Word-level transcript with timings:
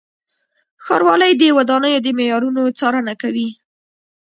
ښاروالۍ 0.85 1.31
د 1.37 1.43
ودانیو 1.57 2.03
د 2.05 2.07
معیارونو 2.17 2.61
څارنه 2.79 3.13
کوي. 3.21 3.49